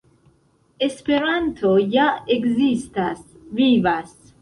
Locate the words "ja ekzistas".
1.99-3.25